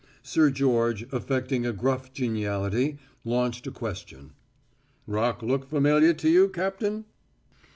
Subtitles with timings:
[0.23, 4.31] Sir George, affecting a gruff geniality, launched a question:
[5.05, 7.05] "Rock look familiar to you, Captain?"